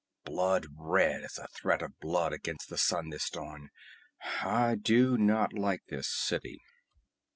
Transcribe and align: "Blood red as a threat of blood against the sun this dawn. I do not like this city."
"Blood 0.25 0.65
red 0.75 1.21
as 1.23 1.37
a 1.37 1.47
threat 1.49 1.83
of 1.83 1.99
blood 1.99 2.33
against 2.33 2.69
the 2.69 2.77
sun 2.79 3.09
this 3.11 3.29
dawn. 3.29 3.69
I 4.41 4.73
do 4.73 5.15
not 5.15 5.53
like 5.53 5.83
this 5.89 6.07
city." 6.09 6.59